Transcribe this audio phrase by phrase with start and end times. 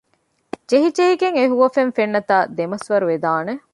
[0.69, 3.53] ޖެހިޖެހިގެން އެހުވަފެން ފެންނަތާ ދެމަސްވަރުވެދާނެ